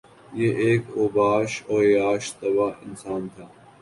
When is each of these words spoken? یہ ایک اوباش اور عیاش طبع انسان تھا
یہ 0.33 0.55
ایک 0.63 0.83
اوباش 0.95 1.61
اور 1.67 1.81
عیاش 1.83 2.33
طبع 2.39 2.69
انسان 2.85 3.27
تھا 3.35 3.47